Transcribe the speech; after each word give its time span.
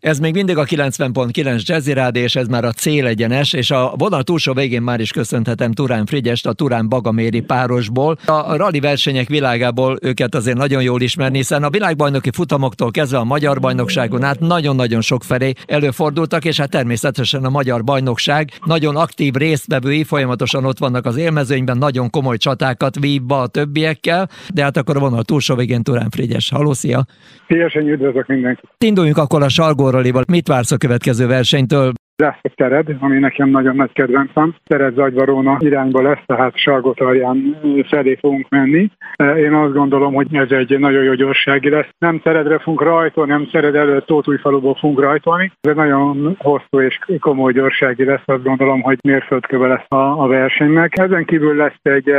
Ez 0.00 0.18
még 0.18 0.34
mindig 0.34 0.56
a 0.56 0.64
90.9 0.64 1.66
Jazzy 1.66 1.92
Rád, 1.92 2.16
és 2.16 2.36
ez 2.36 2.46
már 2.46 2.64
a 2.64 2.72
célegyenes, 2.72 3.52
és 3.52 3.70
a 3.70 3.92
vonal 3.98 4.22
túlsó 4.22 4.52
végén 4.52 4.82
már 4.82 5.00
is 5.00 5.12
köszönhetem 5.12 5.72
Turán 5.72 6.06
Frigyest, 6.06 6.46
a 6.46 6.52
Turán 6.52 6.88
Bagaméri 6.88 7.40
párosból. 7.40 8.18
A 8.26 8.56
rally 8.56 8.80
versenyek 8.80 9.28
világából 9.28 9.98
őket 10.02 10.34
azért 10.34 10.56
nagyon 10.56 10.82
jól 10.82 11.00
ismerni, 11.00 11.36
hiszen 11.36 11.62
a 11.62 11.70
világbajnoki 11.70 12.30
futamoktól 12.32 12.90
kezdve 12.90 13.18
a 13.18 13.24
magyar 13.24 13.60
bajnokságon 13.60 14.22
át 14.22 14.40
nagyon-nagyon 14.40 15.00
sok 15.00 15.22
felé 15.22 15.52
előfordultak, 15.66 16.44
és 16.44 16.60
hát 16.60 16.70
természetesen 16.70 17.44
a 17.44 17.50
magyar 17.50 17.84
bajnokság 17.84 18.50
nagyon 18.64 18.96
aktív 18.96 19.34
résztvevői 19.34 20.04
folyamatosan 20.04 20.64
ott 20.64 20.78
vannak 20.78 21.06
az 21.06 21.16
élmezőnyben, 21.16 21.78
nagyon 21.78 22.10
komoly 22.10 22.36
csatákat 22.36 22.98
vívva 23.00 23.40
a 23.40 23.46
többiekkel, 23.46 24.28
de 24.54 24.62
hát 24.62 24.76
akkor 24.76 24.96
a 24.96 25.00
vonal 25.00 25.22
túlsó 25.22 25.54
végén 25.54 25.82
Turán 25.82 26.10
Frigyes. 26.10 26.50
Halló, 26.50 26.72
szia! 26.72 27.04
Szívesen 27.48 27.88
üdvözlök 27.88 28.26
mindenkit! 28.26 28.68
Induljunk 28.78 29.18
akkor 29.18 29.42
a 29.42 29.48
Salgó 29.48 29.88
Rallival. 29.90 30.22
Mit 30.28 30.48
vársz 30.48 30.72
a 30.72 30.76
következő 30.76 31.26
versenytől? 31.26 31.92
lesz 32.20 32.38
a 32.42 32.48
tered, 32.54 32.96
ami 32.98 33.18
nekem 33.18 33.48
nagyon 33.48 33.76
nagy 33.76 33.92
kedvencem. 33.92 34.54
Tered 34.66 34.94
Zagyvaróna 34.94 35.56
irányba 35.58 36.02
lesz, 36.02 36.22
tehát 36.26 36.56
Salgotarján 36.56 37.56
felé 37.88 38.14
fogunk 38.20 38.48
menni. 38.48 38.90
Én 39.36 39.52
azt 39.52 39.72
gondolom, 39.72 40.14
hogy 40.14 40.26
ez 40.30 40.50
egy 40.50 40.78
nagyon 40.78 41.02
jó 41.02 41.14
gyorsági 41.14 41.68
lesz. 41.68 41.88
Nem 41.98 42.20
Teredre 42.20 42.58
fogunk 42.58 42.82
rajtolni, 42.82 43.30
nem 43.30 43.48
Tered 43.52 43.74
előtt 43.74 44.06
Tótújfaluból 44.06 44.74
fogunk 44.74 45.00
rajtolni. 45.00 45.52
Ez 45.60 45.70
egy 45.70 45.76
nagyon 45.76 46.36
hosszú 46.38 46.80
és 46.80 46.98
komoly 47.20 47.52
gyorsági 47.52 48.04
lesz, 48.04 48.22
azt 48.24 48.42
gondolom, 48.42 48.80
hogy 48.80 48.98
mérföldköve 49.02 49.66
lesz 49.66 49.86
a, 49.88 50.22
a 50.22 50.26
versenynek. 50.26 50.98
Ezen 50.98 51.24
kívül 51.24 51.56
lesz 51.56 51.80
egy 51.82 52.12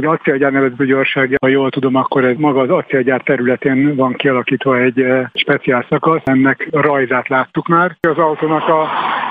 Ugye 0.00 0.08
acélgyár 0.08 0.52
nevező 0.52 0.86
gyorság, 0.86 1.36
ha 1.40 1.48
jól 1.48 1.70
tudom, 1.70 1.94
akkor 1.94 2.24
ez 2.24 2.36
maga 2.36 2.60
az 2.60 2.70
acélgyár 2.70 3.20
területén 3.20 3.94
van 3.96 4.12
kialakítva 4.12 4.78
egy 4.78 5.04
speciál 5.34 5.86
szakasz, 5.88 6.22
ennek 6.24 6.68
rajzát 6.70 7.28
láttuk 7.28 7.66
már. 7.66 7.96
Az 8.00 8.18
autónak 8.18 8.68
a 8.68 8.88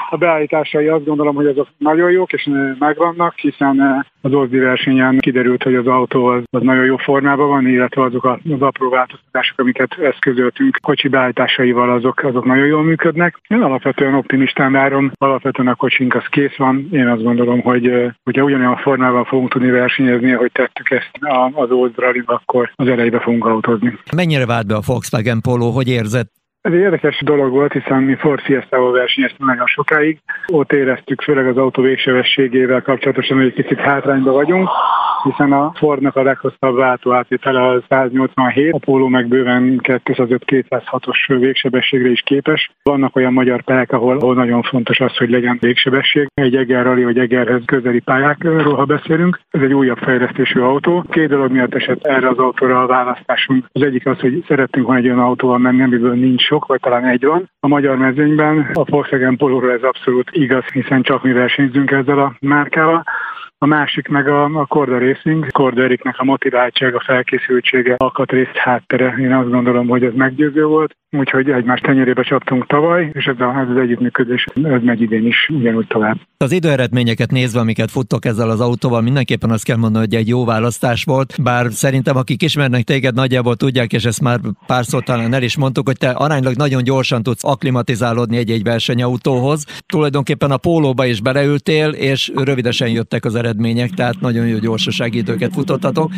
a 0.10 0.18
beállításai 0.18 0.88
azt 0.88 1.06
gondolom, 1.06 1.36
hogy 1.36 1.46
azok 1.46 1.68
nagyon 1.78 2.12
jók, 2.12 2.34
és 2.34 2.50
megvannak, 2.80 3.38
hiszen 3.38 4.06
az 4.22 4.34
Ozdi 4.34 4.58
versenyen 4.58 5.18
kiderült, 5.18 5.64
hogy 5.64 5.76
az 5.76 5.88
autó 5.88 6.26
az, 6.26 6.44
az 6.50 6.62
nagyon 6.62 6.86
jó 6.86 6.98
formában 6.98 7.48
van, 7.48 7.68
illetve 7.68 8.04
azok 8.04 8.26
az 8.26 8.62
apró 8.62 8.90
változtatások, 8.90 9.60
amiket 9.60 9.98
eszközöltünk 10.00 10.78
kocsi 10.82 11.08
beállításaival, 11.08 11.90
azok, 11.92 12.24
azok 12.24 12.46
nagyon 12.46 12.66
jól 12.66 12.84
működnek. 12.84 13.40
Én 13.48 13.62
alapvetően 13.62 14.14
optimistán 14.14 14.72
várom, 14.72 15.12
alapvetően 15.18 15.68
a 15.68 15.76
kocsink 15.76 16.16
az 16.16 16.26
kész 16.30 16.56
van. 16.56 16.88
Én 16.92 17.08
azt 17.08 17.24
gondolom, 17.24 17.62
hogy 17.62 18.12
hogyha 18.24 18.44
ugyanolyan 18.44 18.78
formával 18.78 19.24
fogunk 19.24 19.50
tudni 19.50 19.70
versenyezni, 19.70 20.34
ahogy 20.34 20.52
tettük 20.56 20.90
ezt 20.90 21.12
az 21.54 21.72
Old 21.72 21.98
rally 21.98 22.24
akkor 22.26 22.72
az 22.76 22.88
elejébe 22.88 23.20
fogunk 23.20 23.46
autózni. 23.46 24.00
Mennyire 24.16 24.46
vált 24.46 24.68
be 24.68 24.76
a 24.76 24.82
Volkswagen 24.86 25.42
Polo, 25.42 25.70
hogy 25.70 25.88
érzett? 25.88 26.32
Ez 26.66 26.74
egy 26.74 26.80
érdekes 26.80 27.22
dolog 27.24 27.52
volt, 27.52 27.74
hiszen 27.74 28.04
mi 28.04 28.16
Ford 28.16 28.40
Fiesta-val 28.40 28.92
versenyeztünk 28.92 29.50
nagyon 29.50 29.66
sokáig. 29.66 30.20
Ott 30.48 30.72
éreztük 30.72 31.22
főleg 31.22 31.48
az 31.48 31.58
autó 31.58 31.82
végsebességével 31.82 32.82
kapcsolatosan, 32.82 33.38
hogy 33.38 33.46
egy 33.46 33.54
kicsit 33.54 33.80
hátrányba 33.80 34.32
vagyunk 34.32 34.70
hiszen 35.26 35.52
a 35.52 35.72
Fordnak 35.76 36.16
a 36.16 36.24
leghosszabb 36.24 36.76
váltóátétele 36.76 37.62
a 37.62 37.84
187, 37.90 38.74
a 38.74 38.78
Polo 38.78 39.08
meg 39.08 39.28
bőven 39.28 39.80
205-206-os 39.84 41.38
végsebességre 41.40 42.10
is 42.10 42.22
képes. 42.22 42.72
Vannak 42.84 43.16
olyan 43.16 43.34
magyar 43.34 43.64
pályák, 43.64 43.92
ahol, 43.92 44.18
ahol 44.18 44.36
nagyon 44.36 44.62
fontos 44.62 45.00
az, 45.00 45.18
hogy 45.18 45.30
legyen 45.30 45.58
végsebesség. 45.62 46.28
Egy 46.34 46.56
Eger 46.56 46.84
Rally 46.84 47.04
vagy 47.04 47.18
Egerhez 47.18 47.62
közeli 47.66 48.00
pályákról, 48.00 48.76
ha 48.76 48.86
beszélünk. 48.86 49.40
Ez 49.50 49.62
egy 49.62 49.74
újabb 49.74 49.98
fejlesztésű 49.98 50.60
autó. 50.60 51.04
Két 51.10 51.28
dolog 51.28 51.52
miatt 51.52 51.76
esett 51.76 52.06
erre 52.06 52.28
az 52.28 52.38
autóra 52.38 52.82
a 52.82 52.88
választásunk. 52.88 53.66
Az 53.72 53.82
egyik 53.82 54.06
az, 54.06 54.20
hogy 54.20 54.44
szerettünk 54.48 54.86
volna 54.86 55.02
egy 55.02 55.08
olyan 55.08 55.20
autóval 55.20 55.58
menni, 55.58 55.82
amiből 55.82 56.14
nincs 56.14 56.44
sok, 56.56 56.66
vagy 56.66 56.80
talán 56.80 57.06
egy 57.06 57.26
van. 57.26 57.50
A 57.60 57.68
magyar 57.68 57.98
mezőnyben 57.98 58.70
a 58.74 58.84
Volkswagen 58.84 59.38
Polo 59.38 59.70
ez 59.70 59.84
abszolút 59.84 60.30
igaz, 60.32 60.64
hiszen 60.64 61.02
csak 61.02 61.24
mi 61.24 61.32
versenyzünk 61.32 61.92
ezzel 61.92 62.20
a 62.20 62.36
márkával. 62.40 63.04
A 63.66 63.68
másik 63.68 64.08
meg 64.08 64.28
a, 64.28 64.44
a 64.44 64.66
Korda 64.66 65.00
Racing. 65.00 65.52
Korda 65.52 65.84
Eriknek 65.84 66.16
a 66.18 66.24
motiváltság, 66.24 66.96
a 66.96 67.04
felkészültsége, 67.06 67.96
alkatrészt 67.98 68.56
háttere. 68.56 69.16
Én 69.20 69.34
azt 69.34 69.50
gondolom, 69.50 69.88
hogy 69.88 70.04
ez 70.04 70.14
meggyőző 70.14 70.66
volt 70.66 70.96
úgyhogy 71.18 71.50
egymás 71.50 71.80
tenyerébe 71.80 72.24
csaptunk 72.24 72.68
tavaly, 72.68 73.10
és 73.14 73.26
ez, 73.26 73.40
a, 73.40 73.60
ez 73.60 73.70
az 73.70 73.78
együttműködés 73.78 74.46
ez 74.64 74.82
megy 74.82 75.02
idén 75.02 75.26
is 75.26 75.50
ugyanúgy 75.50 75.88
tovább. 75.88 76.18
Az 76.38 76.52
időeredményeket 76.52 77.32
nézve, 77.32 77.60
amiket 77.60 77.92
futtok 77.92 78.26
ezzel 78.26 78.50
az 78.50 78.62
autóval, 78.62 79.02
mindenképpen 79.02 79.50
azt 79.50 79.64
kell 79.64 79.78
mondani, 79.78 80.06
hogy 80.06 80.16
egy 80.16 80.28
jó 80.28 80.46
választás 80.46 81.04
volt, 81.04 81.36
bár 81.44 81.66
szerintem 81.72 82.18
akik 82.18 82.42
ismernek 82.42 82.84
téged 82.84 83.16
nagyjából 83.16 83.56
tudják, 83.56 83.94
és 83.94 84.06
ezt 84.06 84.22
már 84.22 84.40
párszor 84.68 85.04
talán 85.04 85.34
el 85.34 85.44
is 85.44 85.58
mondtuk, 85.58 85.88
hogy 85.88 85.98
te 85.98 86.10
aránylag 86.10 86.56
nagyon 86.56 86.84
gyorsan 86.84 87.24
tudsz 87.24 87.44
aklimatizálódni 87.44 88.38
egy-egy 88.38 88.64
versenyautóhoz. 88.64 89.66
Tulajdonképpen 89.86 90.52
a 90.52 90.58
pólóba 90.58 91.06
is 91.06 91.22
beleültél, 91.22 91.90
és 91.90 92.32
rövidesen 92.36 92.90
jöttek 92.90 93.26
az 93.26 93.36
eredmények, 93.36 93.55
tehát 93.96 94.20
nagyon 94.20 94.48
jó 94.48 94.58
gyorsasági 94.58 95.18
időket 95.18 95.54
futottatok. 95.54 96.12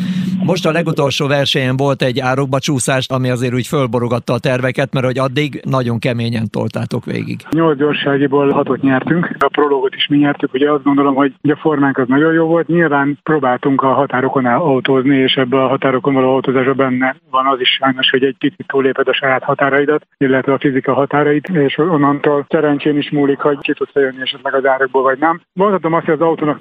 Most 0.44 0.66
a 0.66 0.72
legutolsó 0.72 1.26
versenyen 1.26 1.76
volt 1.76 2.02
egy 2.02 2.20
árokba 2.20 2.58
csúszás, 2.58 3.06
ami 3.08 3.30
azért 3.30 3.54
úgy 3.54 3.66
fölborogatta 3.66 4.32
a 4.32 4.38
terveket, 4.38 4.92
mert 4.92 5.06
hogy 5.06 5.18
addig 5.18 5.60
nagyon 5.64 5.98
keményen 5.98 6.50
toltátok 6.50 7.04
végig. 7.04 7.40
Nyolc 7.50 7.78
gyorságiból 7.78 8.50
hatot 8.50 8.82
nyertünk, 8.82 9.36
a 9.38 9.48
prologot 9.48 9.94
is 9.94 10.06
mi 10.06 10.16
nyertük, 10.16 10.54
ugye 10.54 10.70
azt 10.70 10.82
gondolom, 10.82 11.14
hogy 11.14 11.32
a 11.42 11.56
formánk 11.60 11.98
az 11.98 12.08
nagyon 12.08 12.32
jó 12.32 12.46
volt. 12.46 12.66
Nyilván 12.66 13.18
próbáltunk 13.22 13.82
a 13.82 13.92
határokon 13.92 14.44
autózni, 14.44 15.16
és 15.16 15.34
ebbe 15.34 15.62
a 15.62 15.68
határokon 15.68 16.14
való 16.14 16.34
autózásban 16.34 16.76
benne 16.76 17.16
van 17.30 17.46
az 17.46 17.60
is 17.60 17.68
sajnos, 17.68 18.10
hogy 18.10 18.22
egy 18.24 18.36
picit 18.38 18.66
túléped 18.66 19.08
a 19.08 19.12
saját 19.12 19.42
határaidat, 19.42 20.06
illetve 20.18 20.52
a 20.52 20.58
fizika 20.58 20.92
határait, 20.94 21.48
és 21.48 21.78
onnantól 21.78 22.46
szerencsén 22.48 22.96
is 22.96 23.10
múlik, 23.10 23.38
hogy 23.38 23.58
ki 23.58 23.72
tudsz 23.72 23.94
jönni 23.94 24.20
esetleg 24.20 24.54
az 24.54 24.66
árakból, 24.66 25.02
vagy 25.02 25.18
nem. 25.18 25.40
Mondhatom 25.52 25.92
azt, 25.92 26.04
hogy 26.04 26.14
az 26.14 26.20
autónak 26.20 26.58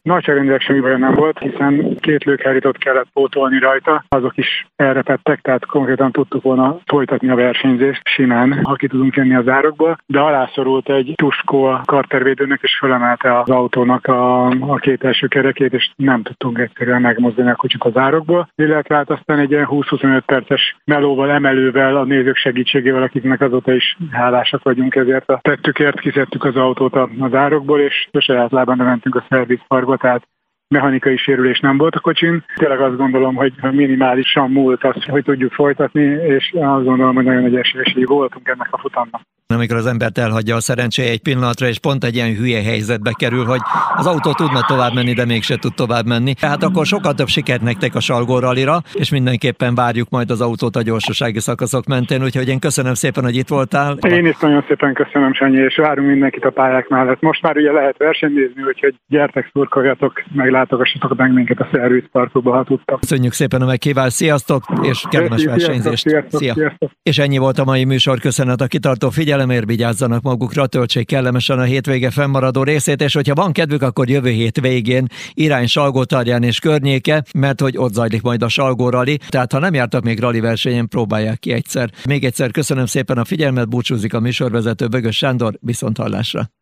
nagyságrendileg 0.58 0.62
semmi 0.62 0.80
baj 0.80 0.98
nem 0.98 1.16
volt, 1.16 1.40
hiszen 1.40 1.98
két 2.00 2.24
lőkhárítót 2.24 2.78
kellett 2.78 3.08
pótolni 3.14 3.60
rajta, 3.60 4.04
azok 4.08 4.38
is 4.38 4.68
elrepettek, 4.76 5.42
tehát 5.42 5.66
konkrétan 5.66 6.12
tudtuk 6.12 6.44
volna 6.44 6.80
folytatni 6.86 7.30
a 7.30 7.36
versenyzést 7.36 8.02
simán, 8.04 8.64
ha 8.64 8.74
ki 8.74 8.88
tudunk 8.88 9.16
jönni 9.16 9.36
az 9.36 9.48
árokból, 9.48 9.98
de 10.06 10.20
alászorult 10.20 10.90
egy 10.90 11.14
tuskó 11.16 11.64
a 11.64 11.82
kartervédőnek, 11.86 12.60
és 12.62 12.78
fölemelte 12.78 13.40
az 13.40 13.50
autónak 13.50 14.06
a, 14.06 14.46
a 14.46 14.76
két 14.76 15.04
első 15.04 15.28
kerekét, 15.28 15.74
és 15.74 15.92
nem 15.96 16.24
tudtunk 16.24 16.60
egyszerűen 16.60 17.02
megmozdulni 17.02 17.52
a 17.52 17.56
kocsit 17.56 17.84
az 17.84 17.98
árokból. 17.98 18.50
Illetve 18.56 18.96
hát 18.96 19.10
aztán 19.10 19.40
egy 19.40 19.52
ilyen 19.52 19.68
20-25 19.70 20.22
perces 20.26 20.78
melóval, 20.86 21.32
emelővel, 21.32 21.98
a 21.98 22.04
nézők 22.04 22.36
segítségével, 22.36 23.04
akiknek 23.04 23.42
azóta 23.42 23.74
is 23.74 23.98
hálásak 24.12 24.64
vagyunk 24.64 24.96
ezért 24.96 25.30
a 25.30 25.40
tettükért, 25.42 26.00
kiszedtük 26.00 26.44
az 26.44 26.56
autót 26.56 26.96
az 27.20 27.34
árokból, 27.34 27.80
és 27.80 28.08
a 28.12 28.20
saját 28.20 28.52
lábán 28.52 28.78
mentünk 28.78 29.16
a 29.16 29.26
szervizparkba, 29.30 29.98
tehát 29.98 30.28
mechanikai 30.68 31.18
sérülés 31.18 31.60
nem 31.60 31.78
volt 31.78 31.96
a 31.96 32.00
kocsin. 32.00 32.44
Tényleg 32.56 32.82
azt 32.82 32.98
gondolom, 32.98 33.36
hogy 33.36 33.54
minimálisan 33.72 34.52
múlt 34.52 34.84
az, 34.84 35.04
hogy 35.04 35.24
tudjuk 35.24 35.54
folytatni, 35.54 36.04
és 36.04 36.54
azt 36.54 36.86
gondolom, 36.86 37.16
hogy 37.16 37.26
nagyon 37.26 37.42
nagy 37.42 37.56
esélyesei 37.56 38.04
voltunk 38.04 38.48
ennek 38.48 38.68
a 38.72 38.78
futamnak 38.78 39.22
amikor 39.54 39.78
az 39.78 39.86
embert 39.86 40.18
elhagyja 40.18 40.56
a 40.56 40.60
szerencséje 40.60 41.10
egy 41.10 41.22
pillanatra, 41.22 41.68
és 41.68 41.80
pont 41.80 42.04
egy 42.04 42.16
ilyen 42.16 42.36
hülye 42.36 42.62
helyzetbe 42.62 43.12
kerül, 43.18 43.46
hogy 43.46 43.60
az 43.96 44.06
autó 44.06 44.32
tudna 44.32 44.66
tovább 44.68 44.94
menni, 44.94 45.14
de 45.14 45.26
mégse 45.26 45.56
tud 45.56 45.74
tovább 45.74 46.06
menni. 46.06 46.34
Tehát 46.34 46.64
akkor 46.64 46.86
sokkal 46.86 47.14
több 47.14 47.28
sikert 47.28 47.62
nektek 47.62 47.96
a 47.96 48.00
Salgó 48.00 48.40
Rallira, 48.40 48.82
és 48.94 49.10
mindenképpen 49.10 49.76
várjuk 49.76 50.10
majd 50.10 50.32
az 50.32 50.42
autót 50.42 50.76
a 50.76 50.82
gyorsasági 50.82 51.40
szakaszok 51.40 51.86
mentén, 51.86 52.24
úgyhogy 52.24 52.48
én 52.48 52.60
köszönöm 52.60 52.94
szépen, 52.94 53.24
hogy 53.24 53.36
itt 53.36 53.48
voltál. 53.48 53.98
Én 53.98 54.26
is 54.26 54.38
nagyon 54.40 54.66
szépen 54.68 54.94
köszönöm, 54.94 55.34
Sanyi, 55.34 55.58
és 55.58 55.76
várunk 55.76 56.08
mindenkit 56.08 56.44
a 56.44 56.50
pályák 56.50 56.88
mellett. 56.88 57.22
Most 57.22 57.42
már 57.42 57.58
ugye 57.58 57.72
lehet 57.72 57.98
versenynézni, 57.98 58.64
úgyhogy 58.68 58.96
gyertek, 59.08 59.50
szurkoljatok, 59.54 60.24
meglátogassatok 60.34 61.18
meg 61.18 61.34
minket 61.34 61.60
a 61.60 61.68
szervizparkokba, 61.72 62.52
ha 62.52 62.64
tudtak. 62.64 63.00
Köszönjük 63.00 63.34
szépen 63.34 63.62
a 63.62 63.66
meghívást, 63.66 64.16
sziasztok, 64.16 64.64
és 64.82 65.04
kellemes 65.10 65.46
versenyzést. 65.46 66.08
Sziasztok, 66.08 66.40
sziasztok, 66.40 66.64
sziasztok. 66.64 66.92
És 67.04 67.18
ennyi 67.18 67.38
volt 67.38 67.58
a 67.58 67.64
mai 67.64 67.86
műsor, 67.86 68.20
köszönet 68.20 68.62
a 68.62 68.68
kitartó 68.68 69.10
figyelmet 69.10 69.36
figyelemért 69.38 69.70
vigyázzanak 69.70 70.22
magukra, 70.22 70.68
töltsék 70.68 71.08
kellemesen 71.08 71.60
a 71.60 71.64
hétvége 71.64 72.12
fennmaradó 72.12 72.64
részét, 72.64 73.02
és 73.02 73.14
hogyha 73.14 73.34
van 73.34 73.52
kedvük, 73.52 73.82
akkor 73.82 74.10
jövő 74.10 74.30
hét 74.30 74.60
végén 74.60 75.08
irány 75.34 75.68
Salgótarján 75.68 76.44
és 76.44 76.60
környéke, 76.60 77.24
mert 77.34 77.62
hogy 77.62 77.78
ott 77.78 77.94
zajlik 77.94 78.22
majd 78.22 78.44
a 78.44 78.50
Salgó 78.50 78.90
Rally, 78.90 79.18
tehát 79.30 79.52
ha 79.52 79.60
nem 79.60 79.74
jártak 79.74 80.04
még 80.04 80.20
rally 80.20 80.40
versenyen, 80.40 80.88
próbálják 80.88 81.40
ki 81.40 81.52
egyszer. 81.52 81.92
Még 82.06 82.26
egyszer 82.26 82.52
köszönöm 82.52 82.86
szépen 82.86 83.18
a 83.18 83.26
figyelmet, 83.26 83.70
búcsúzik 83.70 84.14
a 84.14 84.20
műsorvezető 84.20 84.88
Bögös 84.88 85.18
Sándor, 85.18 85.58
viszont 85.62 85.98
hallásra. 85.98 86.58